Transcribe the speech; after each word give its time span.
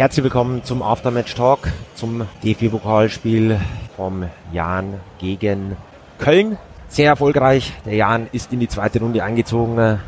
Herzlich 0.00 0.24
willkommen 0.24 0.64
zum 0.64 0.82
Aftermatch 0.82 1.34
Talk, 1.34 1.58
zum 1.94 2.26
DFB-Pokalspiel 2.42 3.60
vom 3.96 4.24
Jan 4.50 4.94
gegen 5.18 5.76
Köln. 6.18 6.56
Sehr 6.88 7.10
erfolgreich. 7.10 7.74
Der 7.84 7.96
Jan 7.96 8.26
ist 8.32 8.50
in 8.50 8.60
die 8.60 8.68
zweite 8.68 9.00
Runde 9.00 9.22
eingezogen 9.22 10.00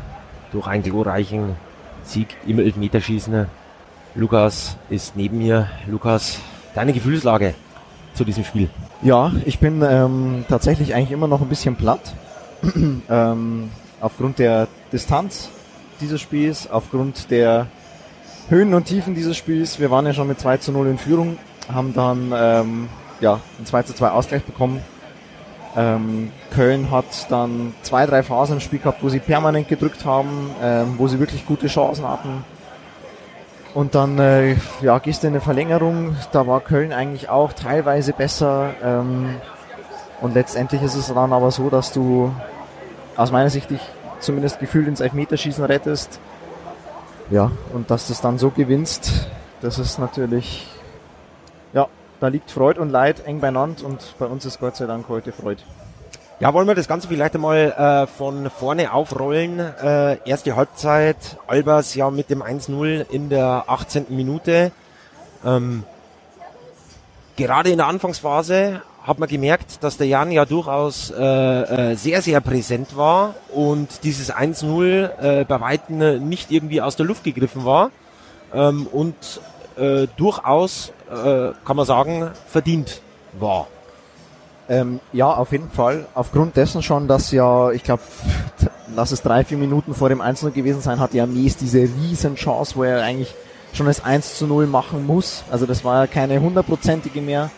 durch 0.51 0.65
einen 0.65 0.81
glorreichen 0.81 1.57
Sieg 2.03 2.35
im 2.47 2.57
Elfmeterschießen. 2.57 3.45
Lukas 4.15 4.77
ist 4.89 5.15
neben 5.15 5.37
mir. 5.37 5.69
Lukas, 5.85 6.39
deine 6.73 6.91
Gefühlslage 6.91 7.53
zu 8.15 8.23
diesem 8.25 8.45
Spiel? 8.45 8.71
Ja, 9.03 9.31
ich 9.45 9.59
bin 9.59 9.83
ähm, 9.87 10.43
tatsächlich 10.49 10.95
eigentlich 10.95 11.11
immer 11.11 11.27
noch 11.27 11.41
ein 11.43 11.49
bisschen 11.49 11.75
platt. 11.75 12.15
ähm, 13.11 13.69
aufgrund 14.01 14.39
der 14.39 14.67
Distanz 14.91 15.51
dieses 16.01 16.19
Spiels, 16.19 16.67
aufgrund 16.67 17.29
der 17.29 17.67
Höhen 18.49 18.73
und 18.73 18.85
Tiefen 18.85 19.15
dieses 19.15 19.37
Spiels. 19.37 19.79
Wir 19.79 19.89
waren 19.89 20.05
ja 20.05 20.13
schon 20.13 20.27
mit 20.27 20.39
2 20.39 20.57
zu 20.57 20.71
0 20.71 20.87
in 20.87 20.97
Führung, 20.97 21.37
haben 21.71 21.93
dann 21.93 22.33
ähm, 22.35 22.89
ja, 23.19 23.39
ein 23.59 23.65
2 23.65 23.83
zu 23.83 23.95
2 23.95 24.09
Ausgleich 24.09 24.43
bekommen. 24.43 24.81
Ähm, 25.75 26.31
Köln 26.53 26.91
hat 26.91 27.05
dann 27.29 27.73
zwei, 27.81 28.05
drei 28.05 28.21
Phasen 28.21 28.55
im 28.55 28.59
Spiel 28.59 28.79
gehabt, 28.79 29.01
wo 29.01 29.09
sie 29.09 29.19
permanent 29.19 29.67
gedrückt 29.67 30.05
haben, 30.05 30.51
ähm, 30.61 30.95
wo 30.97 31.07
sie 31.07 31.19
wirklich 31.19 31.45
gute 31.47 31.67
Chancen 31.67 32.07
hatten. 32.07 32.43
Und 33.73 33.95
dann 33.95 34.19
äh, 34.19 34.55
ja, 34.81 34.99
gehst 34.99 35.23
du 35.23 35.27
in 35.27 35.33
eine 35.33 35.41
Verlängerung, 35.41 36.15
da 36.31 36.45
war 36.45 36.59
Köln 36.59 36.93
eigentlich 36.93 37.29
auch 37.29 37.53
teilweise 37.53 38.13
besser. 38.13 38.71
Ähm, 38.83 39.35
und 40.21 40.35
letztendlich 40.35 40.83
ist 40.83 40.95
es 40.95 41.07
dann 41.07 41.33
aber 41.33 41.49
so, 41.49 41.71
dass 41.71 41.91
du 41.91 42.31
aus 43.15 43.31
meiner 43.31 43.49
Sicht 43.49 43.71
dich 43.71 43.81
zumindest 44.19 44.59
gefühlt 44.59 44.87
ins 44.87 44.99
Elfmeterschießen 44.99 45.63
rettest. 45.63 46.19
Ja, 47.33 47.51
und 47.73 47.89
dass 47.89 48.05
du 48.05 48.13
es 48.13 48.21
dann 48.21 48.37
so 48.37 48.51
gewinnst, 48.51 49.27
das 49.59 49.79
ist 49.79 49.97
natürlich, 49.97 50.67
ja, 51.73 51.87
da 52.19 52.27
liegt 52.27 52.51
Freud 52.51 52.79
und 52.79 52.91
Leid 52.91 53.25
eng 53.25 53.39
beieinander 53.39 53.85
und 53.85 54.13
bei 54.19 54.27
uns 54.27 54.45
ist 54.45 54.59
Gott 54.59 54.75
sei 54.75 54.85
Dank 54.85 55.09
heute 55.09 55.31
Freud. 55.31 55.63
Ja, 56.39 56.53
wollen 56.53 56.67
wir 56.67 56.75
das 56.75 56.87
Ganze 56.87 57.07
vielleicht 57.07 57.33
einmal 57.33 57.71
äh, 57.71 58.05
von 58.05 58.51
vorne 58.51 58.93
aufrollen. 58.93 59.57
Äh, 59.59 60.19
erste 60.29 60.55
Halbzeit, 60.55 61.17
Albers 61.47 61.95
ja 61.95 62.11
mit 62.11 62.29
dem 62.29 62.43
1-0 62.43 63.09
in 63.09 63.29
der 63.29 63.63
18. 63.65 64.05
Minute. 64.09 64.71
Ähm, 65.43 65.85
gerade 67.35 67.71
in 67.71 67.77
der 67.77 67.87
Anfangsphase 67.87 68.83
hat 69.03 69.19
man 69.19 69.27
gemerkt, 69.27 69.83
dass 69.83 69.97
der 69.97 70.07
Jan 70.07 70.31
ja 70.31 70.45
durchaus 70.45 71.11
äh, 71.11 71.21
äh, 71.91 71.95
sehr, 71.95 72.21
sehr 72.21 72.39
präsent 72.39 72.95
war 72.95 73.35
und 73.53 74.03
dieses 74.03 74.33
1-0 74.33 75.41
äh, 75.41 75.45
bei 75.45 75.59
Weitem 75.59 76.27
nicht 76.27 76.51
irgendwie 76.51 76.81
aus 76.81 76.95
der 76.95 77.05
Luft 77.05 77.25
gegriffen 77.25 77.65
war 77.65 77.91
ähm, 78.53 78.87
und 78.87 79.15
äh, 79.75 80.07
durchaus, 80.15 80.93
äh, 81.11 81.51
kann 81.65 81.75
man 81.75 81.85
sagen, 81.85 82.31
verdient 82.47 83.01
war. 83.33 83.67
Ähm, 84.69 85.01
ja, 85.11 85.33
auf 85.33 85.51
jeden 85.51 85.69
Fall. 85.69 86.05
Aufgrund 86.13 86.55
dessen 86.55 86.81
schon, 86.81 87.07
dass 87.09 87.31
ja, 87.31 87.71
ich 87.71 87.83
glaube, 87.83 88.03
lass 88.95 89.11
es 89.11 89.21
drei, 89.21 89.43
vier 89.43 89.57
Minuten 89.57 89.93
vor 89.93 90.07
dem 90.07 90.21
1-0 90.21 90.51
gewesen 90.51 90.81
sein, 90.81 90.99
hatte 90.99 91.17
ja 91.17 91.25
Mies 91.25 91.57
diese 91.57 91.79
riesen 91.79 92.35
Chance, 92.35 92.75
wo 92.77 92.83
er 92.83 93.03
eigentlich 93.03 93.35
schon 93.73 93.87
das 93.87 94.05
1 94.05 94.39
0 94.41 94.67
machen 94.67 95.05
muss. 95.05 95.43
Also 95.51 95.65
das 95.65 95.83
war 95.83 96.01
ja 96.01 96.07
keine 96.07 96.39
hundertprozentige 96.39 97.21
mehr. 97.21 97.49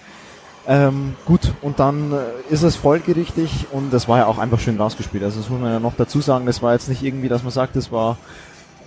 Ähm, 0.68 1.16
gut, 1.26 1.54
und 1.62 1.80
dann 1.80 2.12
äh, 2.12 2.18
ist 2.50 2.64
es 2.64 2.76
folgerichtig 2.76 3.68
und 3.72 3.94
das 3.94 4.08
war 4.08 4.20
ja 4.20 4.26
auch 4.26 4.40
einfach 4.40 4.60
schön 4.60 4.78
rausgespielt. 4.80 5.24
Also 5.24 5.40
das 5.40 5.50
muss 5.50 5.60
man 5.62 5.72
ja 5.72 5.80
noch 5.80 5.94
dazu 5.96 6.22
sagen, 6.22 6.48
das 6.48 6.64
war 6.64 6.74
jetzt 6.74 6.90
nicht 6.90 7.04
irgendwie, 7.04 7.28
dass 7.28 7.44
man 7.44 7.52
sagt, 7.52 7.76
das 7.76 7.92
war 7.92 8.18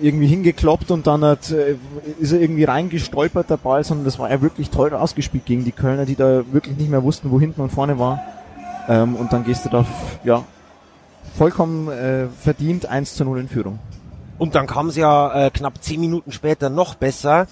irgendwie 0.00 0.26
hingekloppt 0.26 0.90
und 0.90 1.06
dann 1.06 1.24
hat, 1.24 1.50
äh, 1.50 1.76
ist 2.18 2.32
er 2.32 2.40
irgendwie 2.40 2.64
reingestolpert 2.64 3.50
der 3.50 3.56
Ball, 3.56 3.84
sondern 3.84 4.04
das 4.04 4.18
war 4.18 4.30
ja 4.30 4.40
wirklich 4.40 4.70
toll 4.70 4.92
rausgespielt 4.92 5.44
gegen 5.44 5.64
die 5.64 5.72
Kölner, 5.72 6.04
die 6.04 6.16
da 6.16 6.42
wirklich 6.52 6.76
nicht 6.76 6.90
mehr 6.90 7.02
wussten, 7.02 7.30
wo 7.30 7.38
hinten 7.38 7.60
und 7.60 7.70
vorne 7.70 7.98
war. 7.98 8.20
Ähm, 8.88 9.14
und 9.14 9.32
dann 9.32 9.44
gehst 9.44 9.64
du 9.64 9.68
da, 9.68 9.84
ja, 10.24 10.44
vollkommen 11.36 11.88
äh, 11.88 12.26
verdient 12.40 12.86
1 12.86 13.14
zu 13.14 13.24
0 13.24 13.40
in 13.40 13.48
Führung. 13.48 13.78
Und 14.38 14.54
dann 14.54 14.66
kam 14.66 14.88
es 14.88 14.96
ja 14.96 15.46
äh, 15.46 15.50
knapp 15.50 15.82
zehn 15.82 16.00
Minuten 16.00 16.32
später 16.32 16.70
noch 16.70 16.94
besser. 16.94 17.46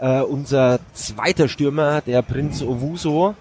Äh, 0.00 0.20
unser 0.22 0.80
zweiter 0.92 1.48
Stürmer, 1.48 2.00
der 2.00 2.22
Prinz 2.22 2.62
Owuso, 2.62 3.34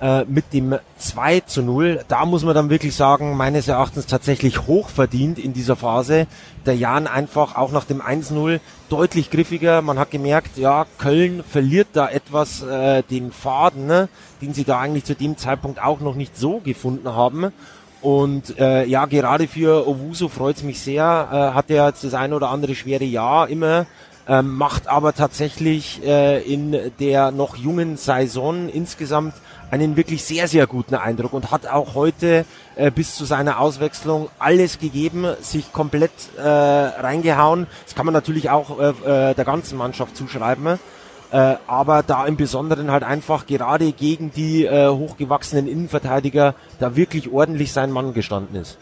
äh, 0.00 0.24
mit 0.24 0.52
dem 0.52 0.76
2 0.98 1.40
zu 1.40 1.62
0. 1.62 2.04
Da 2.08 2.24
muss 2.24 2.42
man 2.42 2.54
dann 2.54 2.70
wirklich 2.70 2.94
sagen, 2.94 3.36
meines 3.36 3.68
Erachtens 3.68 4.06
tatsächlich 4.06 4.66
hochverdient 4.66 5.38
in 5.38 5.52
dieser 5.52 5.76
Phase. 5.76 6.26
Der 6.66 6.76
Jan 6.76 7.06
einfach 7.06 7.56
auch 7.56 7.72
nach 7.72 7.84
dem 7.84 8.00
1-0 8.00 8.60
deutlich 8.88 9.30
griffiger. 9.30 9.82
Man 9.82 9.98
hat 9.98 10.10
gemerkt, 10.10 10.56
ja, 10.56 10.86
Köln 10.98 11.42
verliert 11.42 11.88
da 11.92 12.08
etwas 12.08 12.62
äh, 12.62 13.02
den 13.02 13.30
Faden, 13.32 13.86
ne, 13.86 14.08
den 14.40 14.54
sie 14.54 14.64
da 14.64 14.80
eigentlich 14.80 15.04
zu 15.04 15.14
dem 15.14 15.36
Zeitpunkt 15.36 15.82
auch 15.82 16.00
noch 16.00 16.14
nicht 16.14 16.36
so 16.36 16.60
gefunden 16.60 17.14
haben. 17.14 17.52
Und 18.00 18.58
äh, 18.58 18.86
ja, 18.86 19.04
gerade 19.04 19.46
für 19.46 19.86
Owuso 19.86 20.28
freut 20.28 20.56
es 20.56 20.62
mich 20.62 20.80
sehr. 20.80 21.28
Äh, 21.30 21.54
hat 21.54 21.70
er 21.70 21.86
jetzt 21.88 22.04
das 22.04 22.14
ein 22.14 22.32
oder 22.32 22.48
andere 22.48 22.74
schwere 22.74 23.04
Jahr 23.04 23.48
immer 23.48 23.86
ähm, 24.30 24.54
macht 24.54 24.86
aber 24.86 25.12
tatsächlich 25.12 26.06
äh, 26.06 26.40
in 26.40 26.76
der 27.00 27.32
noch 27.32 27.56
jungen 27.56 27.96
Saison 27.96 28.68
insgesamt 28.68 29.34
einen 29.72 29.96
wirklich 29.96 30.22
sehr, 30.22 30.46
sehr 30.46 30.68
guten 30.68 30.94
Eindruck 30.94 31.32
und 31.32 31.50
hat 31.50 31.66
auch 31.66 31.96
heute 31.96 32.44
äh, 32.76 32.92
bis 32.92 33.16
zu 33.16 33.24
seiner 33.24 33.58
Auswechslung 33.58 34.28
alles 34.38 34.78
gegeben, 34.78 35.26
sich 35.40 35.72
komplett 35.72 36.12
äh, 36.38 36.42
reingehauen. 36.42 37.66
Das 37.84 37.96
kann 37.96 38.06
man 38.06 38.12
natürlich 38.12 38.50
auch 38.50 38.78
äh, 38.78 39.30
äh, 39.30 39.34
der 39.34 39.44
ganzen 39.44 39.76
Mannschaft 39.76 40.16
zuschreiben. 40.16 40.78
Äh, 41.32 41.56
aber 41.66 42.04
da 42.04 42.24
im 42.26 42.36
Besonderen 42.36 42.92
halt 42.92 43.02
einfach 43.02 43.46
gerade 43.46 43.90
gegen 43.90 44.30
die 44.30 44.64
äh, 44.64 44.88
hochgewachsenen 44.90 45.66
Innenverteidiger 45.66 46.54
da 46.78 46.94
wirklich 46.94 47.32
ordentlich 47.32 47.72
sein 47.72 47.90
Mann 47.90 48.14
gestanden 48.14 48.60
ist. 48.60 48.78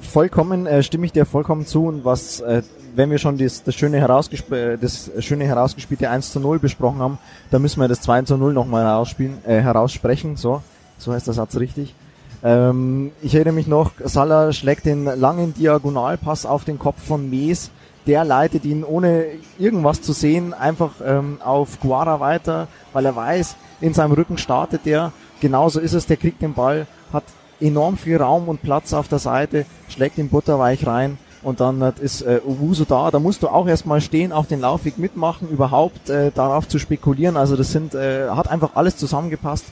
Vollkommen 0.00 0.66
äh, 0.66 0.84
stimme 0.84 1.06
ich 1.06 1.12
dir 1.12 1.26
vollkommen 1.26 1.66
zu 1.66 1.86
und 1.86 2.04
was 2.04 2.40
äh, 2.40 2.62
wenn 2.96 3.10
wir 3.10 3.18
schon 3.18 3.36
das, 3.36 3.62
das, 3.62 3.74
schöne 3.74 3.98
herausgesp 3.98 4.50
das 4.80 5.10
schöne 5.20 5.44
herausgespielte 5.44 6.08
1 6.08 6.32
zu 6.32 6.40
0 6.40 6.58
besprochen 6.58 6.98
haben, 6.98 7.18
dann 7.50 7.62
müssen 7.62 7.80
wir 7.80 7.88
das 7.88 8.00
2 8.00 8.22
zu 8.22 8.36
0 8.36 8.52
nochmal 8.54 8.84
herausspielen, 8.84 9.38
äh, 9.46 9.60
heraussprechen. 9.60 10.36
So, 10.36 10.62
so 10.98 11.12
heißt 11.12 11.26
der 11.26 11.34
Satz 11.34 11.56
richtig. 11.56 11.94
Ähm, 12.42 13.12
ich 13.22 13.34
erinnere 13.34 13.54
mich 13.54 13.66
noch, 13.66 13.92
Salah 14.02 14.52
schlägt 14.52 14.86
den 14.86 15.04
langen 15.04 15.52
Diagonalpass 15.54 16.46
auf 16.46 16.64
den 16.64 16.78
Kopf 16.78 17.02
von 17.02 17.28
Mees. 17.28 17.70
Der 18.06 18.24
leitet 18.24 18.64
ihn 18.64 18.82
ohne 18.82 19.26
irgendwas 19.58 20.00
zu 20.00 20.12
sehen 20.12 20.54
einfach 20.54 20.92
ähm, 21.04 21.38
auf 21.44 21.80
Guara 21.80 22.20
weiter, 22.20 22.68
weil 22.92 23.04
er 23.04 23.16
weiß, 23.16 23.56
in 23.80 23.94
seinem 23.94 24.12
Rücken 24.12 24.38
startet 24.38 24.86
der. 24.86 25.12
Genauso 25.40 25.80
ist 25.80 25.92
es, 25.92 26.06
der 26.06 26.16
kriegt 26.16 26.40
den 26.40 26.54
Ball, 26.54 26.86
hat 27.12 27.24
enorm 27.60 27.98
viel 27.98 28.16
Raum 28.16 28.48
und 28.48 28.62
Platz 28.62 28.94
auf 28.94 29.08
der 29.08 29.18
Seite, 29.18 29.66
schlägt 29.88 30.18
ihn 30.18 30.28
butterweich 30.28 30.86
rein 30.86 31.18
und 31.46 31.60
dann 31.60 31.80
ist 32.00 32.22
äh, 32.22 32.40
Owusu 32.44 32.84
da. 32.86 33.12
Da 33.12 33.20
musst 33.20 33.44
du 33.44 33.48
auch 33.48 33.68
erstmal 33.68 34.00
stehen, 34.00 34.32
auch 34.32 34.46
den 34.46 34.60
Laufweg 34.60 34.98
mitmachen, 34.98 35.48
überhaupt 35.48 36.10
äh, 36.10 36.32
darauf 36.32 36.66
zu 36.66 36.80
spekulieren. 36.80 37.36
Also 37.36 37.54
das 37.54 37.70
sind, 37.70 37.94
äh, 37.94 38.30
hat 38.30 38.50
einfach 38.50 38.70
alles 38.74 38.96
zusammengepasst. 38.96 39.66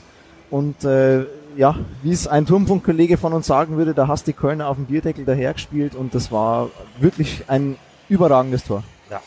Und 0.49 0.85
äh, 0.85 1.25
ja, 1.57 1.75
wie 2.01 2.13
es 2.13 2.29
ein 2.29 2.45
Turmpunktkollege 2.45 3.17
von 3.17 3.33
uns 3.33 3.45
sagen 3.45 3.75
würde, 3.75 3.93
da 3.93 4.07
hast 4.07 4.25
die 4.27 4.31
Kölner 4.31 4.69
auf 4.69 4.77
dem 4.77 4.85
Bierdeckel 4.85 5.25
dahergespielt 5.25 5.95
und 5.95 6.15
das 6.15 6.31
war 6.31 6.69
wirklich 6.97 7.43
ein 7.47 7.75
überragendes 8.07 8.63
Tor. 8.63 8.85
Ja. 9.11 9.19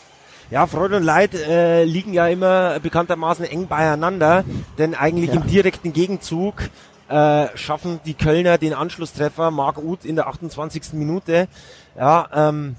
Ja, 0.49 0.65
Freude 0.65 0.97
und 0.97 1.03
Leid 1.03 1.35
äh, 1.35 1.83
liegen 1.83 2.13
ja 2.13 2.27
immer 2.27 2.79
bekanntermaßen 2.79 3.45
eng 3.45 3.67
beieinander, 3.67 4.43
denn 4.79 4.95
eigentlich 4.95 5.31
ja. 5.35 5.39
im 5.39 5.45
direkten 5.45 5.93
Gegenzug 5.93 6.55
äh, 7.09 7.57
schaffen 7.57 7.99
die 8.05 8.13
Kölner 8.13 8.57
den 8.57 8.73
Anschlusstreffer, 8.73 9.51
Marc 9.51 9.77
Uth 9.77 10.05
in 10.05 10.15
der 10.15 10.27
28. 10.27 10.93
Minute. 10.93 11.47
Ja, 11.97 12.27
ähm, 12.33 12.75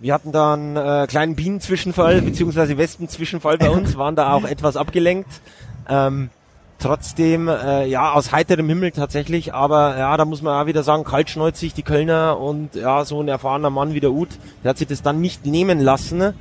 wir 0.00 0.14
hatten 0.14 0.32
da 0.32 0.54
einen 0.54 0.76
äh, 0.76 1.06
kleinen 1.08 1.36
Bienenzwischenfall, 1.36 2.22
beziehungsweise 2.22 2.76
Wespenzwischenfall 2.76 3.58
bei 3.58 3.70
uns, 3.70 3.96
waren 3.96 4.16
da 4.16 4.32
auch 4.32 4.44
etwas 4.44 4.76
abgelenkt. 4.76 5.40
Ähm, 5.88 6.30
trotzdem, 6.78 7.48
äh, 7.48 7.86
ja, 7.86 8.12
aus 8.12 8.32
heiterem 8.32 8.68
Himmel 8.68 8.92
tatsächlich, 8.92 9.54
aber 9.54 9.96
ja, 9.98 10.16
da 10.16 10.24
muss 10.24 10.42
man 10.42 10.60
auch 10.60 10.66
wieder 10.66 10.82
sagen, 10.82 11.04
kaltschneuzig 11.04 11.74
die 11.74 11.82
Kölner 11.82 12.38
und 12.38 12.74
ja, 12.74 13.04
so 13.04 13.20
ein 13.20 13.28
erfahrener 13.28 13.70
Mann 13.70 13.94
wie 13.94 14.00
der 14.00 14.12
Uth, 14.12 14.38
der 14.62 14.70
hat 14.70 14.78
sich 14.78 14.88
das 14.88 15.02
dann 15.02 15.20
nicht 15.20 15.46
nehmen 15.46 15.80
lassen, 15.80 16.20
äh, 16.20 16.32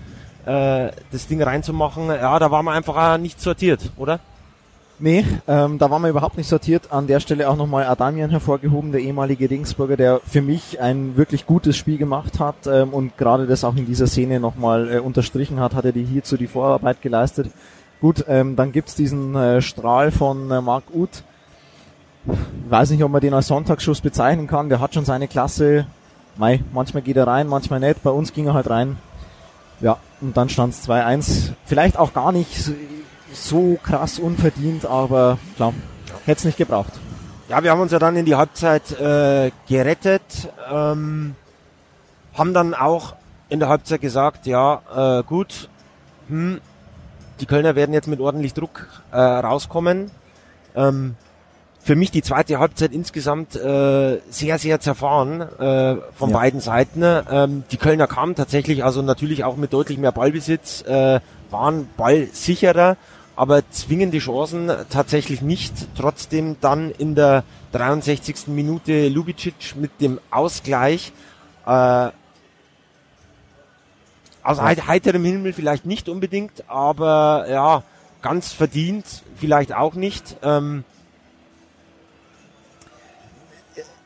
das 1.12 1.28
Ding 1.28 1.42
reinzumachen. 1.42 2.08
Ja, 2.08 2.38
da 2.40 2.52
war 2.52 2.62
man 2.64 2.76
einfach 2.76 2.96
auch 2.96 3.18
nicht 3.18 3.42
sortiert, 3.42 3.92
oder? 3.98 4.20
Nee, 5.00 5.24
ähm, 5.48 5.78
da 5.78 5.92
waren 5.92 6.02
wir 6.02 6.10
überhaupt 6.10 6.38
nicht 6.38 6.50
sortiert. 6.50 6.92
An 6.92 7.06
der 7.06 7.20
Stelle 7.20 7.48
auch 7.50 7.56
nochmal 7.56 7.86
Adamian 7.86 8.32
hervorgehoben, 8.32 8.92
der 8.92 9.02
ehemalige 9.02 9.48
Regensburger, 9.48 9.96
der 9.96 10.22
für 10.26 10.42
mich 10.42 10.82
ein 10.82 11.16
wirklich 11.16 11.46
gutes 11.46 11.78
Spiel 11.78 12.00
gemacht 12.00 12.40
hat 12.40 12.66
ähm, 12.66 12.94
und 12.94 13.16
gerade 13.16 13.46
das 13.46 13.64
auch 13.64 13.76
in 13.76 13.86
dieser 13.86 14.08
Szene 14.08 14.40
nochmal 14.40 14.92
äh, 14.92 15.00
unterstrichen 15.00 15.60
hat, 15.60 15.76
hat 15.76 15.86
er 15.86 15.92
die 15.92 16.04
hierzu 16.04 16.36
die 16.36 16.48
Vorarbeit 16.48 17.04
geleistet. 17.04 17.52
Gut, 18.02 18.26
ähm, 18.28 18.56
dann 18.56 18.72
gibt's 18.72 18.96
diesen 18.96 19.36
äh, 19.36 19.62
Strahl 19.62 20.10
von 20.10 20.50
äh, 20.50 20.62
Marc 20.62 20.86
Uth. 20.92 21.24
Ich 22.26 22.72
weiß 22.72 22.90
nicht, 22.90 23.04
ob 23.04 23.12
man 23.12 23.22
den 23.22 23.36
als 23.36 23.48
Sonntagsschuss 23.48 24.02
bezeichnen 24.02 24.48
kann. 24.48 24.68
Der 24.68 24.80
hat 24.80 24.96
schon 24.96 25.06
seine 25.06 25.28
Klasse. 25.28 25.86
Mei, 26.38 26.62
manchmal 26.74 27.04
geht 27.04 27.18
er 27.18 27.28
rein, 27.28 27.48
manchmal 27.48 27.80
nicht. 27.80 28.02
Bei 28.02 28.10
uns 28.10 28.34
ging 28.34 28.48
er 28.48 28.56
halt 28.56 28.70
rein. 28.70 28.98
Ja, 29.80 29.98
und 30.22 30.36
dann 30.36 30.50
stand 30.50 30.74
es 30.74 30.90
2-1. 30.90 31.52
Vielleicht 31.66 31.98
auch 31.98 32.14
gar 32.14 32.32
nicht 32.32 32.72
so 33.34 33.78
krass 33.84 34.20
unverdient, 34.20 34.86
aber 34.86 35.38
klar, 35.56 35.74
hätte 36.26 36.40
es 36.40 36.46
nicht 36.46 36.58
gebraucht. 36.58 36.94
Ja, 37.50 37.64
wir 37.64 37.72
haben 37.72 37.82
uns 37.82 37.92
ja 37.92 38.00
dann 38.00 38.16
in 38.16 38.26
die 38.26 38.36
Halbzeit 38.36 38.92
äh, 39.00 39.52
gerettet, 39.68 40.22
ähm, 40.72 41.36
haben 42.34 42.54
dann 42.54 42.74
auch 42.74 43.16
in 43.50 43.60
der 43.60 43.70
Halbzeit 43.70 44.02
gesagt, 44.02 44.46
ja, 44.46 45.20
äh, 45.20 45.24
gut, 45.24 45.70
hm, 46.28 46.60
die 47.40 47.46
Kölner 47.46 47.76
werden 47.76 47.94
jetzt 47.94 48.08
mit 48.08 48.20
ordentlich 48.20 48.54
Druck 48.54 48.88
äh, 49.12 49.18
rauskommen. 49.18 50.12
Ähm, 50.76 51.16
für 51.88 51.96
mich 51.96 52.12
die 52.12 52.22
zweite 52.22 52.60
Halbzeit 52.60 52.92
insgesamt 52.92 53.56
äh, 53.56 54.20
sehr, 54.30 54.60
sehr 54.60 54.82
zerfahren 54.82 55.40
äh, 55.40 55.96
von 56.16 56.32
ja. 56.32 56.38
beiden 56.38 56.60
Seiten. 56.60 57.02
Ähm, 57.02 57.64
die 57.72 57.78
Kölner 57.78 58.08
kamen 58.08 58.36
tatsächlich, 58.36 58.84
also 58.84 59.02
natürlich 59.02 59.46
auch 59.46 59.56
mit 59.56 59.72
deutlich 59.72 59.98
mehr 59.98 60.12
Ballbesitz, 60.12 60.82
äh, 60.82 61.22
waren 61.50 61.88
ballsicherer, 61.96 62.98
aber 63.38 63.62
zwingende 63.72 64.18
Chancen 64.18 64.70
tatsächlich 64.90 65.42
nicht. 65.42 65.74
Trotzdem 65.96 66.58
dann 66.60 66.92
in 66.92 67.16
der 67.16 67.46
63. 67.72 68.48
Minute 68.48 69.08
Lubicic 69.08 69.78
mit 69.78 70.02
dem 70.02 70.20
Ausgleich 70.30 71.14
äh, 71.66 72.10
aus 74.44 74.60
heiterem 74.62 75.24
Himmel 75.24 75.54
vielleicht 75.54 75.86
nicht 75.86 76.10
unbedingt, 76.10 76.66
aber 76.68 77.46
ja, 77.50 77.84
ganz 78.22 78.52
verdient 78.52 79.06
vielleicht 79.38 79.74
auch 79.74 79.94
nicht. 79.94 80.36
Ähm, 80.44 80.84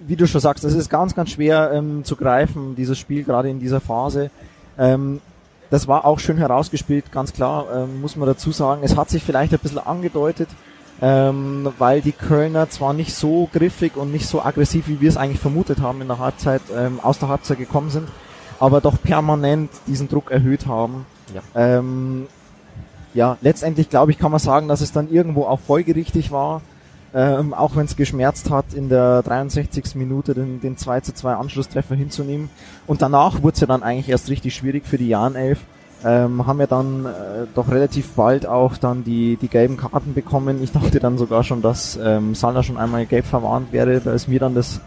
wie 0.08 0.16
du 0.16 0.28
schon 0.28 0.42
sagst, 0.42 0.64
es 0.64 0.74
ist 0.74 0.90
ganz, 0.90 1.16
ganz 1.16 1.32
schwer 1.32 1.72
ähm, 1.74 2.04
zu 2.04 2.16
greifen, 2.16 2.76
dieses 2.76 2.98
Spiel, 2.98 3.24
gerade 3.24 3.50
in 3.50 3.60
dieser 3.60 3.82
Phase. 3.82 4.32
Ähm, 4.78 5.22
das 5.70 5.88
war 5.88 6.06
auch 6.06 6.20
schön 6.20 6.38
herausgespielt, 6.38 7.12
ganz 7.12 7.34
klar, 7.34 7.66
ähm, 7.74 8.02
muss 8.02 8.16
man 8.16 8.28
dazu 8.28 8.52
sagen. 8.52 8.82
Es 8.84 8.98
hat 8.98 9.10
sich 9.10 9.24
vielleicht 9.24 9.54
ein 9.54 9.60
bisschen 9.60 9.80
angedeutet, 9.80 10.50
ähm, 11.02 11.70
weil 11.78 12.02
die 12.02 12.12
Kölner 12.12 12.70
zwar 12.70 12.94
nicht 12.94 13.14
so 13.14 13.50
griffig 13.54 13.96
und 13.96 14.12
nicht 14.12 14.28
so 14.28 14.42
aggressiv, 14.42 14.88
wie 14.88 15.00
wir 15.00 15.10
es 15.10 15.18
eigentlich 15.18 15.40
vermutet 15.40 15.80
haben 15.80 16.02
in 16.02 16.08
der 16.08 16.20
Halbzeit, 16.20 16.62
ähm, 16.76 17.00
aus 17.02 17.20
der 17.20 17.30
Halbzeit 17.30 17.58
gekommen 17.58 17.90
sind, 17.90 18.10
aber 18.60 18.82
doch 18.82 19.02
permanent 19.02 19.72
diesen 19.88 20.10
Druck 20.10 20.30
erhöht 20.30 20.68
haben. 20.68 21.06
Ja, 21.34 21.42
ähm, 21.56 22.28
ja 23.14 23.38
letztendlich 23.42 23.90
glaube 23.90 24.12
ich, 24.12 24.20
kann 24.20 24.32
man 24.32 24.40
sagen, 24.40 24.68
dass 24.68 24.82
es 24.82 24.92
dann 24.92 25.10
irgendwo 25.10 25.46
auch 25.46 25.60
folgerichtig 25.60 26.32
war 26.32 26.62
ähm, 27.14 27.54
auch 27.54 27.76
wenn 27.76 27.86
es 27.86 27.96
geschmerzt 27.96 28.50
hat, 28.50 28.74
in 28.74 28.90
der 28.90 29.22
63. 29.24 29.96
Minute 29.96 30.34
den, 30.34 30.62
den 30.62 30.78
2 30.78 31.02
zu 31.02 31.14
2 31.14 31.34
Anschlusstreffer 31.34 31.96
hinzunehmen. 31.96 32.50
Und 32.88 33.02
danach 33.02 33.44
wurde 33.44 33.56
es 33.56 33.60
ja 33.60 33.68
dann 33.68 33.84
eigentlich 33.84 34.10
erst 34.10 34.30
richtig 34.30 34.56
schwierig 34.56 34.86
für 34.86 34.98
die 34.98 35.10
Jahren 35.10 35.36
11. 35.36 35.60
Ähm, 36.04 36.48
haben 36.48 36.58
wir 36.58 36.68
dann 36.68 37.06
äh, 37.06 37.10
doch 37.54 37.70
relativ 37.70 38.10
bald 38.14 38.48
auch 38.48 38.78
dann 38.78 39.04
die, 39.04 39.38
die 39.40 39.50
gelben 39.50 39.78
Karten 39.78 40.14
bekommen. 40.14 40.64
Ich 40.64 40.72
dachte 40.72 41.00
dann 41.00 41.18
sogar 41.18 41.44
schon, 41.44 41.62
dass 41.62 42.00
ähm, 42.02 42.34
Salner 42.34 42.64
schon 42.64 42.78
einmal 42.78 43.06
gelb 43.06 43.26
verwarnt 43.26 43.72
wäre. 43.72 44.00
Da 44.00 44.14
ist 44.14 44.28
mir 44.28 44.40
dann 44.40 44.56
das 44.56 44.80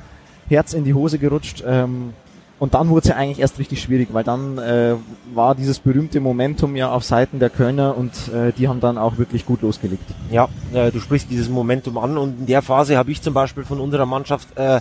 Herz 0.48 0.72
in 0.72 0.84
die 0.84 0.94
Hose 0.94 1.18
gerutscht. 1.18 1.62
Ähm, 1.64 2.14
und 2.58 2.74
dann 2.74 2.88
wurde 2.88 3.00
es 3.00 3.08
ja 3.08 3.16
eigentlich 3.16 3.40
erst 3.40 3.58
richtig 3.58 3.82
schwierig, 3.82 4.08
weil 4.12 4.24
dann 4.24 4.58
äh, 4.58 4.94
war 5.34 5.54
dieses 5.54 5.80
berühmte 5.80 6.20
Momentum 6.20 6.76
ja 6.76 6.90
auf 6.90 7.04
Seiten 7.04 7.38
der 7.40 7.50
Kölner 7.50 7.96
und 7.96 8.12
äh, 8.32 8.52
die 8.52 8.68
haben 8.68 8.80
dann 8.80 8.96
auch 8.96 9.18
wirklich 9.18 9.44
gut 9.44 9.62
losgelegt. 9.62 10.04
Ja, 10.30 10.48
äh, 10.72 10.90
du 10.90 11.00
sprichst 11.00 11.30
dieses 11.30 11.48
Momentum 11.48 11.98
an 11.98 12.16
und 12.16 12.40
in 12.40 12.46
der 12.46 12.62
Phase 12.62 12.96
habe 12.96 13.10
ich 13.10 13.20
zum 13.22 13.34
Beispiel 13.34 13.64
von 13.64 13.80
unserer 13.80 14.06
Mannschaft 14.06 14.56
äh, 14.56 14.80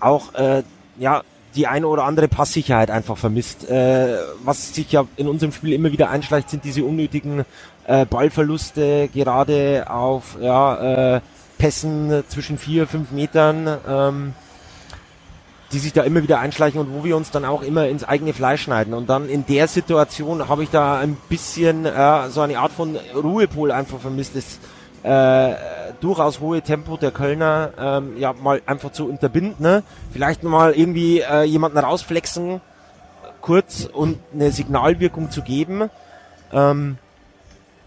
auch 0.00 0.34
äh, 0.34 0.62
ja 0.98 1.22
die 1.54 1.66
eine 1.66 1.86
oder 1.88 2.04
andere 2.04 2.28
Passsicherheit 2.28 2.90
einfach 2.90 3.18
vermisst. 3.18 3.68
Äh, 3.68 4.16
was 4.44 4.74
sich 4.74 4.90
ja 4.92 5.04
in 5.16 5.28
unserem 5.28 5.52
Spiel 5.52 5.72
immer 5.72 5.92
wieder 5.92 6.10
einschleicht, 6.10 6.48
sind 6.48 6.64
diese 6.64 6.84
unnötigen 6.84 7.44
äh, 7.86 8.06
Ballverluste, 8.06 9.08
gerade 9.12 9.86
auf 9.90 10.36
ja, 10.40 11.16
äh, 11.16 11.20
Pässen 11.58 12.24
zwischen 12.28 12.56
vier, 12.56 12.86
fünf 12.86 13.10
Metern. 13.10 13.68
Ähm, 13.88 14.34
die 15.72 15.78
sich 15.78 15.92
da 15.92 16.02
immer 16.02 16.22
wieder 16.22 16.40
einschleichen 16.40 16.80
und 16.80 16.92
wo 16.92 17.04
wir 17.04 17.16
uns 17.16 17.30
dann 17.30 17.44
auch 17.44 17.62
immer 17.62 17.88
ins 17.88 18.04
eigene 18.04 18.32
Fleisch 18.32 18.62
schneiden. 18.62 18.92
Und 18.94 19.08
dann 19.08 19.28
in 19.28 19.46
der 19.46 19.68
Situation 19.68 20.48
habe 20.48 20.64
ich 20.64 20.70
da 20.70 20.98
ein 20.98 21.16
bisschen 21.28 21.86
äh, 21.86 22.28
so 22.28 22.40
eine 22.40 22.58
Art 22.58 22.72
von 22.72 22.96
Ruhepol 23.14 23.70
einfach 23.70 24.00
vermisst. 24.00 24.34
Das 24.34 24.58
äh, 25.02 25.56
durchaus 26.00 26.40
hohe 26.40 26.60
Tempo 26.62 26.96
der 26.96 27.10
Kölner 27.10 27.70
ähm, 27.78 28.18
ja 28.18 28.32
mal 28.32 28.60
einfach 28.66 28.92
zu 28.92 29.08
unterbinden. 29.08 29.54
Ne? 29.58 29.82
Vielleicht 30.12 30.42
mal 30.42 30.72
irgendwie 30.72 31.20
äh, 31.20 31.44
jemanden 31.44 31.78
rausflexen, 31.78 32.60
kurz 33.40 33.88
und 33.90 34.18
eine 34.34 34.50
Signalwirkung 34.50 35.30
zu 35.30 35.42
geben. 35.42 35.88
Ähm, 36.52 36.98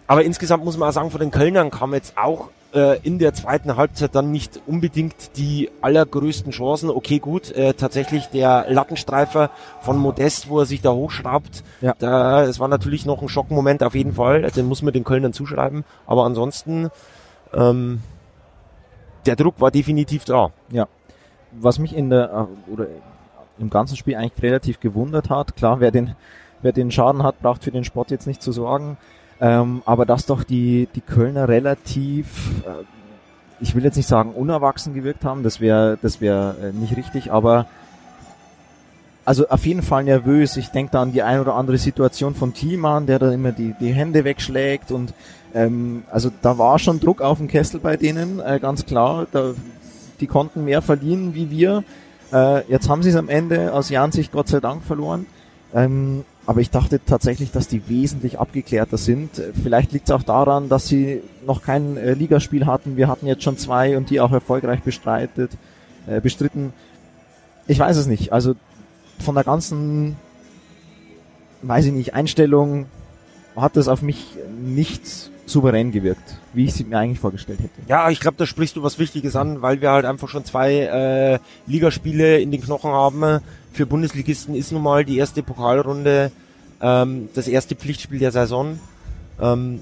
aber 0.08 0.24
insgesamt 0.24 0.64
muss 0.64 0.78
man 0.78 0.90
auch 0.90 0.94
sagen, 0.94 1.12
von 1.12 1.20
den 1.20 1.32
Kölnern 1.32 1.70
kam 1.70 1.94
jetzt 1.94 2.18
auch 2.18 2.50
äh, 2.74 3.00
in 3.04 3.20
der 3.20 3.34
zweiten 3.34 3.76
Halbzeit 3.76 4.16
dann 4.16 4.32
nicht 4.32 4.62
unbedingt 4.68 5.38
die 5.38 5.70
allergrößten 5.82 6.52
Chancen. 6.52 6.90
Okay, 6.90 7.20
gut, 7.20 7.52
äh, 7.52 7.74
tatsächlich 7.74 8.28
der 8.28 8.66
Lattenstreifer 8.70 9.52
von 9.82 9.98
Modest, 9.98 10.50
wo 10.50 10.60
er 10.60 10.66
sich 10.66 10.82
da 10.82 10.92
hochschraubt, 10.92 11.64
ja. 11.82 11.96
da, 12.00 12.44
es 12.44 12.60
war 12.60 12.68
natürlich 12.68 13.06
noch 13.06 13.22
ein 13.22 13.30
Schockmoment 13.30 13.84
auf 13.84 13.96
jeden 13.96 14.14
Fall, 14.14 14.42
den 14.52 14.66
muss 14.66 14.82
man 14.82 14.94
den 14.94 15.04
Kölnern 15.04 15.34
zuschreiben, 15.34 15.84
aber 16.08 16.26
ansonsten 16.26 16.90
ähm, 17.54 18.02
der 19.26 19.36
Druck 19.36 19.60
war 19.60 19.72
definitiv 19.72 20.26
da. 20.26 20.52
Ja. 20.72 20.88
Was 21.52 21.80
mich 21.80 21.96
in 21.96 22.10
der 22.10 22.48
äh, 22.70 22.72
oder 22.72 22.88
im 23.60 23.70
ganzen 23.70 23.96
Spiel 23.96 24.16
eigentlich 24.16 24.42
relativ 24.42 24.80
gewundert 24.80 25.30
hat, 25.30 25.56
klar, 25.56 25.80
wer 25.80 25.92
den 25.92 26.16
wer 26.64 26.72
den 26.72 26.92
Schaden 26.92 27.24
hat, 27.24 27.42
braucht 27.42 27.64
für 27.64 27.72
den 27.72 27.84
Sport 27.84 28.10
jetzt 28.10 28.26
nicht 28.26 28.42
zu 28.42 28.52
sorgen. 28.52 28.98
Ähm, 29.42 29.82
aber 29.86 30.06
dass 30.06 30.26
doch 30.26 30.44
die, 30.44 30.88
die 30.96 31.02
Kölner 31.02 31.48
relativ, 31.48 32.62
äh, 32.66 32.84
ich 33.60 33.76
will 33.76 33.84
jetzt 33.84 33.98
nicht 33.98 34.08
sagen 34.08 34.32
unerwachsen 34.32 34.94
gewirkt 34.94 35.26
haben, 35.26 35.44
das 35.44 35.60
wäre 35.60 35.98
das 36.02 36.22
wäre 36.22 36.56
äh, 36.62 36.72
nicht 36.72 36.96
richtig, 36.96 37.32
aber 37.32 37.66
also 39.26 39.48
auf 39.48 39.66
jeden 39.66 39.84
Fall 39.84 40.04
nervös. 40.04 40.58
Ich 40.58 40.70
denke 40.70 40.92
da 40.92 41.02
an 41.02 41.14
die 41.14 41.24
ein 41.24 41.40
oder 41.40 41.56
andere 41.56 41.78
Situation 41.78 42.36
von 42.36 42.54
Thiemann, 42.54 43.06
der 43.06 43.20
da 43.20 43.32
immer 43.32 43.52
die, 43.52 43.74
die 43.80 43.94
Hände 43.94 44.24
wegschlägt 44.24 44.92
und 44.92 45.14
ähm, 45.54 46.04
also 46.12 46.32
da 46.42 46.58
war 46.58 46.80
schon 46.80 47.00
Druck 47.00 47.22
auf 47.22 47.38
dem 47.38 47.48
Kessel 47.48 47.80
bei 47.80 47.98
denen, 47.98 48.40
äh, 48.40 48.60
ganz 48.62 48.86
klar. 48.86 49.28
Da, 49.32 49.54
die 50.20 50.28
konnten 50.28 50.66
mehr 50.66 50.82
verlieren 50.82 51.36
wie 51.36 51.50
wir. 51.50 51.84
Äh, 52.32 52.70
jetzt 52.70 52.90
haben 52.90 53.04
sie 53.04 53.10
es 53.10 53.16
am 53.16 53.30
Ende 53.30 53.74
aus 53.74 53.90
Jahn 53.90 54.12
Sicht 54.12 54.32
Gott 54.32 54.48
sei 54.48 54.60
Dank 54.60 54.84
verloren. 54.84 55.26
Ähm, 55.74 56.24
aber 56.46 56.60
ich 56.62 56.70
dachte 56.70 57.00
tatsächlich, 57.06 57.52
dass 57.52 57.68
die 57.68 57.88
wesentlich 57.88 58.40
abgeklärter 58.40 58.98
sind. 58.98 59.42
Vielleicht 59.62 59.94
liegt 59.94 60.10
es 60.10 60.12
auch 60.12 60.24
daran, 60.24 60.68
dass 60.68 60.88
sie 60.88 61.22
noch 61.46 61.62
kein 61.62 61.96
äh, 61.96 62.14
Ligaspiel 62.14 62.66
hatten. 62.66 62.98
Wir 62.98 63.08
hatten 63.08 63.28
jetzt 63.28 63.44
schon 63.44 63.58
zwei 63.58 63.96
und 63.98 64.10
die 64.10 64.20
auch 64.20 64.32
erfolgreich 64.32 64.82
bestreitet, 64.82 65.52
äh, 66.06 66.20
bestritten. 66.20 66.74
Ich 67.66 67.80
weiß 67.80 67.96
es 67.96 68.08
nicht. 68.08 68.34
Also 68.34 68.56
von 69.20 69.36
der 69.36 69.46
ganzen, 69.46 70.18
weiß 71.62 71.86
ich 71.86 71.94
nicht, 71.94 72.14
Einstellung 72.14 72.88
hat 73.56 73.78
das 73.78 73.88
auf 73.88 74.02
mich 74.02 74.36
nicht 74.62 75.32
souverän 75.46 75.92
gewirkt, 75.92 76.38
wie 76.54 76.66
ich 76.66 76.74
sie 76.74 76.86
mir 76.86 76.98
eigentlich 76.98 77.20
vorgestellt 77.20 77.60
hätte. 77.60 77.82
Ja, 77.88 78.10
ich 78.10 78.20
glaube, 78.20 78.38
da 78.38 78.46
sprichst 78.46 78.76
du 78.76 78.84
was 78.84 78.98
Wichtiges 78.98 79.36
an, 79.36 79.62
weil 79.62 79.82
wir 79.82 79.92
halt 79.92 80.06
einfach 80.06 80.30
schon 80.30 80.46
zwei 80.46 80.74
äh, 80.74 81.40
Ligaspiele 81.68 82.40
in 82.40 82.52
den 82.52 82.62
Knochen 82.62 82.92
haben 82.92 83.42
für 83.74 83.86
Bundesligisten 83.88 84.56
ist 84.56 84.72
nun 84.72 84.84
mal 84.84 85.04
die 85.04 85.18
erste 85.18 85.42
Pokalrunde 85.44 86.32
ähm, 86.80 87.30
das 87.34 87.48
erste 87.48 87.76
Pflichtspiel 87.76 88.20
der 88.20 88.32
Saison. 88.32 88.80
Ähm, 89.42 89.82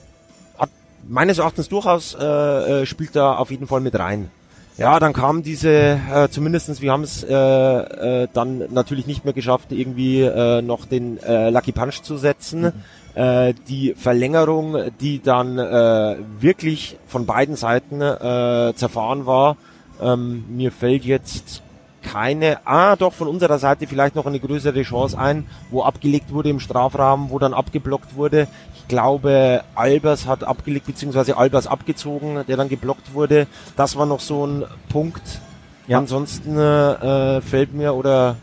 hat 0.58 0.70
meines 1.08 1.39
Erachtens 1.39 1.68
durchaus 1.68 2.15
äh, 2.15 2.24
äh, 2.24 2.86
spielt 2.86 3.15
da 3.15 3.36
auf 3.36 3.51
jeden 3.51 3.68
Fall 3.68 3.82
mit 3.82 4.00
rein. 4.00 4.32
Ja, 4.78 5.00
dann 5.00 5.13
kam 5.13 5.44
diese, 5.44 5.70
äh, 5.70 6.30
zumindestens 6.30 6.82
wir 6.82 6.92
haben 6.92 7.04
es 7.04 7.24
äh, 7.24 7.34
äh, 7.34 8.28
dann 8.34 8.63
natürlich 8.74 9.06
nicht 9.06 9.25
mehr 9.25 9.34
geschafft, 9.34 9.72
irgendwie 9.72 10.22
äh, 10.22 10.62
noch 10.62 10.86
den 10.86 11.22
äh, 11.22 11.50
Lucky 11.50 11.72
Punch 11.72 12.01
zu 12.01 12.18
setzen. 12.18 12.62
Mhm. 12.62 12.74
Äh, 13.13 13.54
die 13.68 13.94
Verlängerung, 13.94 14.78
die 15.01 15.22
dann 15.22 15.60
äh, 15.60 16.16
wirklich 16.40 16.98
von 17.08 17.25
beiden 17.25 17.56
Seiten 17.58 18.01
äh, 18.01 18.74
zerfahren 18.75 19.25
war. 19.25 19.58
Ähm, 20.01 20.46
mir 20.50 20.72
fällt 20.72 21.04
jetzt 21.04 21.62
keine, 22.01 22.60
ah 22.65 22.96
doch, 22.96 23.13
von 23.13 23.27
unserer 23.27 23.60
Seite 23.60 23.88
vielleicht 23.88 24.15
noch 24.15 24.25
eine 24.25 24.39
größere 24.39 24.81
Chance 24.81 25.17
ein, 25.17 25.46
wo 25.70 25.84
abgelegt 25.84 26.34
wurde 26.34 26.50
im 26.50 26.60
Strafrahmen, 26.60 27.29
wo 27.29 27.39
dann 27.39 27.53
abgeblockt 27.53 28.15
wurde. 28.15 28.48
Ich 28.75 28.88
glaube, 28.88 29.63
Albers 29.75 30.25
hat 30.25 30.43
abgelegt, 30.43 30.88
beziehungsweise 30.88 31.38
Albers 31.38 31.67
abgezogen, 31.67 32.43
der 32.48 32.58
dann 32.58 32.70
geblockt 32.70 33.13
wurde. 33.13 33.48
Das 33.75 33.96
war 33.96 34.05
noch 34.05 34.20
so 34.20 34.46
ein 34.46 34.65
Punkt. 34.89 35.41
Ja. 35.88 35.98
Ansonsten 35.98 36.58
äh, 36.58 37.41
fällt 37.41 37.74
mir 37.74 37.96
oder 37.96 38.36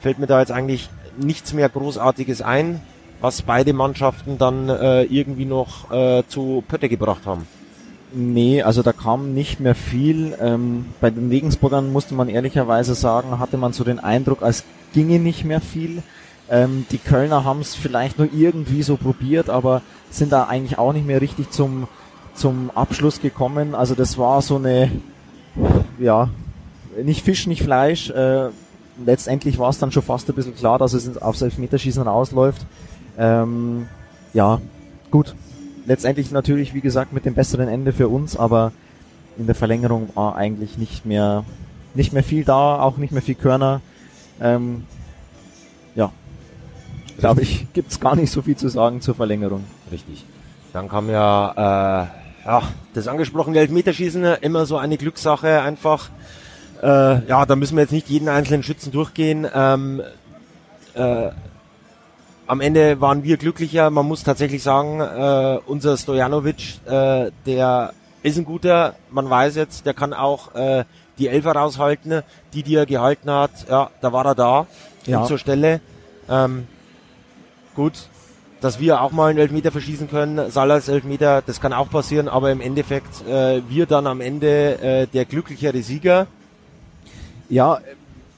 fällt 0.00 0.18
mir 0.18 0.26
da 0.26 0.40
jetzt 0.40 0.52
eigentlich 0.52 0.90
nichts 1.16 1.52
mehr 1.52 1.68
Großartiges 1.68 2.42
ein, 2.42 2.80
was 3.20 3.42
beide 3.42 3.72
Mannschaften 3.72 4.38
dann 4.38 4.68
äh, 4.68 5.02
irgendwie 5.04 5.44
noch 5.44 5.90
äh, 5.90 6.22
zu 6.28 6.62
Pötte 6.68 6.88
gebracht 6.88 7.26
haben. 7.26 7.46
Nee, 8.14 8.62
also 8.62 8.82
da 8.82 8.92
kam 8.92 9.34
nicht 9.34 9.58
mehr 9.58 9.74
viel. 9.74 10.36
Ähm, 10.40 10.86
bei 11.00 11.10
den 11.10 11.28
Regensburgern 11.30 11.92
musste 11.92 12.14
man 12.14 12.28
ehrlicherweise 12.28 12.94
sagen, 12.94 13.38
hatte 13.40 13.56
man 13.56 13.72
so 13.72 13.82
den 13.82 13.98
Eindruck, 13.98 14.42
als 14.42 14.64
ginge 14.92 15.18
nicht 15.18 15.44
mehr 15.44 15.60
viel. 15.60 16.02
Ähm, 16.48 16.86
die 16.92 16.98
Kölner 16.98 17.44
haben 17.44 17.60
es 17.60 17.74
vielleicht 17.74 18.18
nur 18.18 18.28
irgendwie 18.32 18.82
so 18.82 18.96
probiert, 18.96 19.50
aber 19.50 19.82
sind 20.10 20.30
da 20.30 20.44
eigentlich 20.44 20.78
auch 20.78 20.92
nicht 20.92 21.06
mehr 21.06 21.20
richtig 21.20 21.50
zum 21.50 21.88
zum 22.34 22.70
Abschluss 22.74 23.20
gekommen. 23.20 23.74
Also 23.74 23.94
das 23.94 24.18
war 24.18 24.42
so 24.42 24.56
eine, 24.56 24.90
ja, 25.98 26.28
nicht 27.02 27.24
Fisch, 27.24 27.46
nicht 27.46 27.62
Fleisch. 27.62 28.10
Äh, 28.10 28.48
letztendlich 29.04 29.58
war 29.58 29.70
es 29.70 29.78
dann 29.78 29.92
schon 29.92 30.02
fast 30.02 30.28
ein 30.28 30.34
bisschen 30.34 30.54
klar, 30.54 30.78
dass 30.78 30.92
es 30.92 31.16
aufs 31.18 31.42
Elfmeterschießen 31.42 32.02
rausläuft. 32.02 32.66
Ähm, 33.16 33.86
ja, 34.32 34.60
gut. 35.10 35.34
Letztendlich 35.86 36.30
natürlich, 36.30 36.74
wie 36.74 36.80
gesagt, 36.80 37.12
mit 37.12 37.24
dem 37.24 37.34
besseren 37.34 37.68
Ende 37.68 37.92
für 37.92 38.08
uns, 38.08 38.36
aber 38.36 38.72
in 39.36 39.46
der 39.46 39.54
Verlängerung 39.54 40.08
war 40.14 40.36
eigentlich 40.36 40.78
nicht 40.78 41.04
mehr, 41.04 41.44
nicht 41.94 42.12
mehr 42.12 42.24
viel 42.24 42.44
da, 42.44 42.80
auch 42.80 42.96
nicht 42.96 43.12
mehr 43.12 43.22
viel 43.22 43.34
Körner. 43.34 43.80
Ähm, 44.40 44.84
ja, 45.94 46.10
glaube 47.18 47.42
ich, 47.42 47.66
gibt's 47.72 48.00
gar 48.00 48.16
nicht 48.16 48.30
so 48.30 48.42
viel 48.42 48.56
zu 48.56 48.68
sagen 48.68 49.00
zur 49.00 49.14
Verlängerung. 49.14 49.64
Richtig. 49.90 50.24
Dann 50.72 50.88
kam 50.88 51.10
ja, 51.10 51.52
äh, 51.52 52.46
ja 52.46 52.62
das 52.94 53.06
angesprochene 53.06 53.58
Elfmeterschießen, 53.58 54.24
immer 54.40 54.66
so 54.66 54.78
eine 54.78 54.96
Glückssache 54.96 55.60
einfach. 55.60 56.10
Äh, 56.82 57.26
ja, 57.26 57.46
da 57.46 57.56
müssen 57.56 57.76
wir 57.76 57.82
jetzt 57.82 57.92
nicht 57.92 58.08
jeden 58.08 58.28
einzelnen 58.28 58.62
Schützen 58.62 58.90
durchgehen. 58.90 59.46
Ähm, 59.54 60.02
äh, 60.94 61.30
am 62.46 62.60
Ende 62.60 63.00
waren 63.00 63.22
wir 63.24 63.36
glücklicher. 63.36 63.90
Man 63.90 64.06
muss 64.06 64.22
tatsächlich 64.22 64.62
sagen, 64.62 65.00
äh, 65.00 65.58
unser 65.66 65.96
Stojanovic, 65.96 66.80
äh, 66.86 67.30
der 67.46 67.92
ist 68.22 68.38
ein 68.38 68.44
guter. 68.44 68.94
Man 69.10 69.28
weiß 69.28 69.56
jetzt, 69.56 69.86
der 69.86 69.94
kann 69.94 70.12
auch 70.12 70.54
äh, 70.54 70.84
die 71.18 71.28
Elfer 71.28 71.52
raushalten, 71.52 72.22
die 72.52 72.62
die 72.62 72.74
er 72.74 72.86
gehalten 72.86 73.30
hat. 73.30 73.68
Ja, 73.68 73.90
da 74.00 74.12
war 74.12 74.26
er 74.26 74.34
da 74.34 74.66
ja. 75.06 75.24
zur 75.24 75.38
Stelle. 75.38 75.80
Ähm, 76.28 76.66
gut, 77.74 78.08
dass 78.60 78.80
wir 78.80 79.02
auch 79.02 79.12
mal 79.12 79.30
einen 79.30 79.38
Elfmeter 79.38 79.70
verschießen 79.70 80.08
können, 80.08 80.50
Salas 80.50 80.88
Elfmeter, 80.88 81.42
das 81.42 81.60
kann 81.60 81.72
auch 81.72 81.90
passieren, 81.90 82.28
aber 82.28 82.50
im 82.50 82.60
Endeffekt 82.62 83.26
äh, 83.28 83.60
wir 83.68 83.86
dann 83.86 84.06
am 84.06 84.20
Ende 84.20 84.78
äh, 84.80 85.06
der 85.06 85.26
glücklichere 85.26 85.82
Sieger. 85.82 86.26
Ja, 87.50 87.80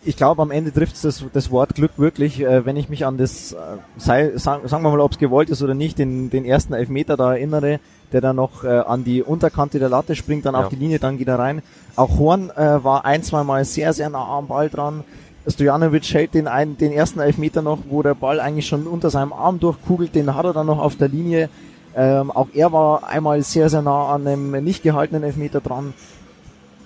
ich 0.07 0.17
glaube, 0.17 0.41
am 0.43 0.51
Ende 0.51 0.73
trifft 0.73 0.95
es 0.95 1.03
das, 1.03 1.25
das 1.33 1.51
Wort 1.51 1.75
Glück 1.75 1.93
wirklich, 1.97 2.41
äh, 2.41 2.65
wenn 2.65 2.77
ich 2.77 2.89
mich 2.89 3.05
an 3.05 3.19
das, 3.19 3.53
äh, 3.53 3.57
sei, 3.97 4.37
sagen, 4.37 4.67
sagen 4.69 4.83
wir 4.85 4.91
mal, 4.91 5.01
ob 5.01 5.13
es 5.13 5.19
gewollt 5.19 5.51
ist 5.51 5.63
oder 5.63 5.75
nicht, 5.75 5.99
den, 5.99 6.31
den 6.31 6.45
ersten 6.45 6.73
Elfmeter 6.73 7.17
da 7.17 7.35
erinnere, 7.35 7.81
der 8.13 8.21
dann 8.21 8.37
noch 8.37 8.65
äh, 8.65 8.69
an 8.69 9.05
die 9.05 9.23
Unterkante 9.23 9.79
der 9.79 9.89
Latte 9.89 10.15
springt, 10.15 10.47
dann 10.47 10.55
ja. 10.55 10.63
auf 10.63 10.69
die 10.69 10.77
Linie, 10.77 10.99
dann 10.99 11.19
geht 11.19 11.29
er 11.29 11.39
rein. 11.39 11.63
Auch 11.97 12.19
Horn 12.19 12.51
äh, 12.51 12.85
war 12.85 13.05
ein, 13.05 13.23
zwei 13.23 13.43
Mal 13.43 13.65
sehr, 13.65 13.93
sehr 13.93 14.09
nah 14.09 14.39
am 14.39 14.47
Ball 14.47 14.71
dran. 14.71 15.05
Stojanovic 15.49 16.13
hält 16.13 16.35
den, 16.35 16.49
einen, 16.49 16.77
den 16.77 16.93
ersten 16.93 17.21
Elfmeter 17.21 17.63
noch, 17.63 17.79
wo 17.89 18.03
der 18.03 18.15
Ball 18.15 18.41
eigentlich 18.41 18.67
schon 18.67 18.87
unter 18.87 19.11
seinem 19.11 19.33
Arm 19.33 19.61
durchkugelt, 19.61 20.15
den 20.15 20.35
hat 20.35 20.45
er 20.45 20.53
dann 20.53 20.67
noch 20.67 20.79
auf 20.79 20.97
der 20.97 21.09
Linie. 21.09 21.49
Ähm, 21.95 22.31
auch 22.31 22.49
er 22.53 22.73
war 22.73 23.09
einmal 23.09 23.43
sehr, 23.43 23.71
sehr 23.71 23.83
nah 23.83 24.15
an 24.15 24.27
einem 24.27 24.63
nicht 24.63 24.83
gehaltenen 24.83 25.23
Elfmeter 25.23 25.61
dran. 25.61 25.95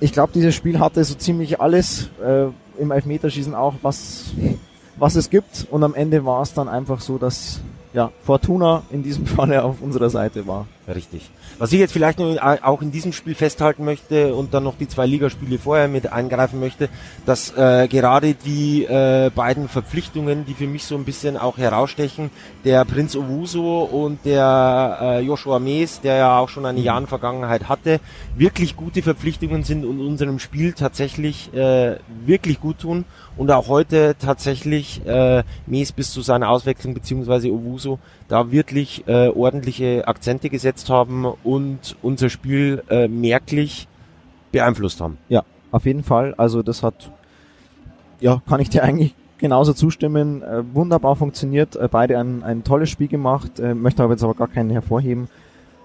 Ich 0.00 0.12
glaube, 0.12 0.32
dieses 0.32 0.54
Spiel 0.54 0.80
hatte 0.80 1.04
so 1.04 1.14
ziemlich 1.14 1.60
alles, 1.60 2.08
äh, 2.24 2.46
im 2.80 2.90
Elfmeterschießen 2.90 3.54
auch, 3.54 3.74
was, 3.82 4.32
was 4.96 5.14
es 5.14 5.28
gibt. 5.28 5.66
Und 5.70 5.84
am 5.84 5.94
Ende 5.94 6.24
war 6.24 6.40
es 6.42 6.54
dann 6.54 6.68
einfach 6.68 7.00
so, 7.00 7.18
dass 7.18 7.60
ja, 7.92 8.10
Fortuna 8.24 8.82
in 8.90 9.02
diesem 9.02 9.26
Falle 9.36 9.62
auf 9.62 9.82
unserer 9.82 10.08
Seite 10.08 10.46
war. 10.46 10.66
Richtig. 10.88 11.30
Was 11.58 11.72
ich 11.72 11.78
jetzt 11.78 11.92
vielleicht 11.92 12.18
noch 12.18 12.36
auch 12.40 12.80
in 12.80 12.90
diesem 12.90 13.12
Spiel 13.12 13.34
festhalten 13.34 13.84
möchte 13.84 14.34
und 14.34 14.54
dann 14.54 14.64
noch 14.64 14.76
die 14.76 14.88
zwei 14.88 15.06
Ligaspiele 15.06 15.58
vorher 15.58 15.88
mit 15.88 16.10
eingreifen 16.10 16.58
möchte, 16.58 16.88
dass 17.26 17.54
äh, 17.56 17.86
gerade 17.86 18.34
die 18.34 18.84
äh, 18.84 19.30
beiden 19.34 19.68
Verpflichtungen, 19.68 20.46
die 20.46 20.54
für 20.54 20.66
mich 20.66 20.84
so 20.84 20.96
ein 20.96 21.04
bisschen 21.04 21.36
auch 21.36 21.58
herausstechen, 21.58 22.30
der 22.64 22.84
Prinz 22.86 23.14
Owuso 23.14 23.82
und 23.82 24.24
der 24.24 24.98
äh, 25.00 25.20
Joshua 25.20 25.58
Mees, 25.58 26.00
der 26.00 26.16
ja 26.16 26.38
auch 26.38 26.48
schon 26.48 26.64
eine 26.64 26.78
mhm. 26.78 26.84
Jahren 26.84 27.06
Vergangenheit 27.06 27.68
hatte, 27.68 28.00
wirklich 28.36 28.74
gute 28.74 29.02
Verpflichtungen 29.02 29.62
sind 29.62 29.84
und 29.84 30.00
unserem 30.00 30.38
Spiel 30.38 30.72
tatsächlich 30.72 31.52
äh, 31.52 31.96
wirklich 32.24 32.58
gut 32.58 32.78
tun 32.78 33.04
und 33.36 33.50
auch 33.50 33.68
heute 33.68 34.16
tatsächlich 34.18 35.04
äh, 35.06 35.42
Mees 35.66 35.92
bis 35.92 36.10
zu 36.10 36.22
seiner 36.22 36.48
Auswechslung 36.48 36.94
beziehungsweise 36.94 37.48
Owuso 37.48 37.98
da 38.28 38.50
wirklich 38.50 39.06
äh, 39.08 39.28
ordentliche 39.28 40.06
Akzente 40.06 40.48
gesetzt 40.48 40.69
haben 40.88 41.24
und 41.24 41.96
unser 42.02 42.28
Spiel 42.28 42.82
äh, 42.88 43.08
merklich 43.08 43.88
beeinflusst 44.52 45.00
haben. 45.00 45.18
Ja, 45.28 45.44
auf 45.70 45.86
jeden 45.86 46.02
Fall. 46.02 46.34
Also 46.36 46.62
das 46.62 46.82
hat, 46.82 47.10
ja, 48.20 48.42
kann 48.48 48.60
ich 48.60 48.70
dir 48.70 48.82
eigentlich 48.84 49.14
genauso 49.38 49.72
zustimmen. 49.72 50.42
Äh, 50.42 50.62
wunderbar 50.74 51.16
funktioniert. 51.16 51.76
Äh, 51.76 51.88
beide 51.90 52.18
ein, 52.18 52.42
ein 52.42 52.64
tolles 52.64 52.90
Spiel 52.90 53.08
gemacht. 53.08 53.58
Äh, 53.58 53.74
möchte 53.74 54.02
aber 54.02 54.12
jetzt 54.12 54.22
aber 54.22 54.34
gar 54.34 54.48
keinen 54.48 54.70
hervorheben. 54.70 55.28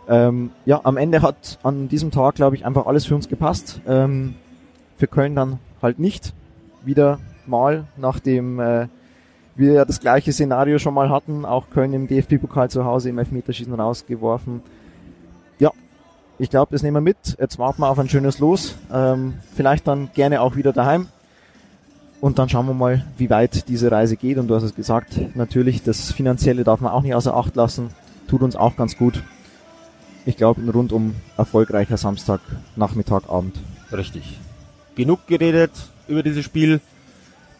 Ähm, 0.07 0.51
ja, 0.65 0.81
am 0.83 0.97
Ende 0.97 1.21
hat 1.21 1.57
an 1.63 1.87
diesem 1.87 2.11
Tag, 2.11 2.35
glaube 2.35 2.55
ich, 2.55 2.65
einfach 2.65 2.85
alles 2.85 3.05
für 3.05 3.15
uns 3.15 3.27
gepasst. 3.27 3.81
Ähm, 3.87 4.35
für 4.97 5.07
Köln 5.07 5.35
dann 5.35 5.59
halt 5.81 5.99
nicht. 5.99 6.33
Wieder 6.83 7.19
mal 7.47 7.85
nach 7.97 8.19
dem 8.19 8.59
äh, 8.59 8.87
wir 9.55 9.73
ja 9.73 9.85
das 9.85 9.99
gleiche 9.99 10.33
Szenario 10.33 10.79
schon 10.79 10.93
mal 10.93 11.09
hatten, 11.09 11.45
auch 11.45 11.69
Köln 11.69 11.93
im 11.93 12.07
DFB-Pokal 12.07 12.69
zu 12.69 12.85
Hause 12.85 13.09
im 13.09 13.17
Elfmeterschießen 13.17 13.73
rausgeworfen. 13.73 14.61
Ja, 15.59 15.71
ich 16.37 16.49
glaube, 16.49 16.71
das 16.71 16.83
nehmen 16.83 16.97
wir 16.97 17.01
mit. 17.01 17.37
Jetzt 17.39 17.57
warten 17.57 17.81
wir 17.81 17.89
auf 17.89 17.99
ein 17.99 18.09
schönes 18.09 18.39
Los. 18.39 18.75
Ähm, 18.93 19.35
vielleicht 19.55 19.87
dann 19.87 20.09
gerne 20.13 20.41
auch 20.41 20.55
wieder 20.55 20.73
daheim. 20.73 21.07
Und 22.21 22.39
dann 22.39 22.49
schauen 22.49 22.65
wir 22.65 22.73
mal, 22.73 23.05
wie 23.17 23.29
weit 23.29 23.67
diese 23.69 23.91
Reise 23.91 24.17
geht. 24.17 24.37
Und 24.37 24.47
du 24.47 24.55
hast 24.55 24.63
es 24.63 24.75
gesagt, 24.75 25.19
natürlich, 25.35 25.83
das 25.83 26.11
Finanzielle 26.11 26.63
darf 26.63 26.81
man 26.81 26.91
auch 26.91 27.01
nicht 27.01 27.13
außer 27.13 27.35
Acht 27.35 27.55
lassen. 27.55 27.89
Tut 28.27 28.41
uns 28.41 28.55
auch 28.55 28.75
ganz 28.75 28.97
gut. 28.97 29.23
Ich 30.25 30.37
glaube, 30.37 30.59
ein 30.61 30.69
rundum 30.69 31.15
erfolgreicher 31.37 31.97
Samstag, 31.97 32.41
Nachmittag, 32.75 33.29
Abend. 33.29 33.55
Richtig. 33.91 34.39
Genug 34.95 35.27
geredet 35.27 35.71
über 36.07 36.23
dieses 36.23 36.43
Spiel. 36.43 36.81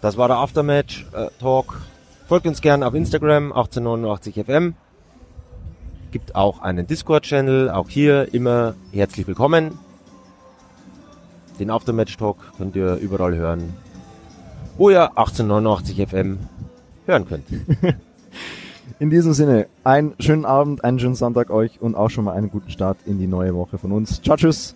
Das 0.06 0.18
war 0.18 0.28
der 0.28 0.38
Aftermatch 0.38 1.08
äh, 1.14 1.30
Talk. 1.40 1.82
Folgt 2.28 2.46
uns 2.46 2.62
gerne 2.62 2.86
auf 2.86 2.94
Instagram 2.94 3.52
1889fm. 3.52 4.74
Gibt 6.12 6.36
auch 6.36 6.62
einen 6.62 6.86
Discord-Channel, 6.86 7.72
auch 7.72 7.90
hier 7.90 8.32
immer 8.32 8.76
herzlich 8.92 9.26
willkommen. 9.26 9.80
Den 11.60 11.72
Aftermatch 11.72 12.18
Talk 12.18 12.38
könnt 12.56 12.76
ihr 12.76 12.98
überall 12.98 13.36
hören, 13.36 13.74
wo 14.78 14.92
ihr 14.92 15.12
1889fm 15.14 16.38
hören 17.08 17.28
könnt. 17.28 17.46
In 19.00 19.10
diesem 19.10 19.34
Sinne, 19.34 19.66
einen 19.84 20.14
schönen 20.20 20.46
Abend, 20.46 20.84
einen 20.84 21.00
schönen 21.00 21.16
Sonntag 21.16 21.50
euch 21.50 21.82
und 21.82 21.96
auch 21.96 22.12
schon 22.12 22.26
mal 22.26 22.34
einen 22.34 22.52
guten 22.52 22.70
Start 22.70 23.00
in 23.08 23.18
die 23.18 23.26
neue 23.26 23.56
Woche 23.56 23.80
von 23.80 23.92
uns. 23.92 24.22
Ciao, 24.22 24.38
tschüss. 24.38 24.76